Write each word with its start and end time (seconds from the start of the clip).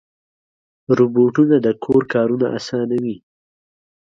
روبوټونه 0.97 1.55
د 1.65 1.67
کور 1.83 2.03
کارونه 2.13 2.47
اسانوي. 2.57 3.15